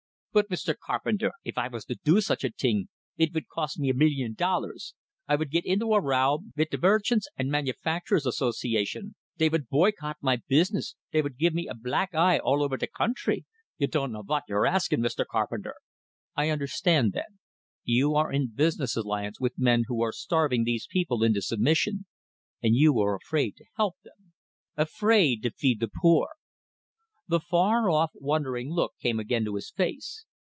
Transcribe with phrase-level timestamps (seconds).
[0.33, 0.73] "But, Mr.
[0.81, 4.33] Carpenter, if I vas to do such a ting, it vould cost me a million
[4.33, 4.95] dollars.
[5.27, 10.15] I vould git into a row vit de Merchants' and Manufacturers' Association, dey vould boycott
[10.21, 13.43] my business, dey vould give me a black eye all over de country.
[13.77, 15.25] You dunno vot you're askin', Mr.
[15.29, 15.75] Carpenter."
[16.33, 17.39] "I understand then
[17.83, 22.05] you are in business alliance with men who are starving these people into submission,
[22.63, 24.31] and you are afraid to help them?
[24.77, 26.29] Afraid to feed the poor!"
[27.27, 30.25] The far off, wondering look came again to his face.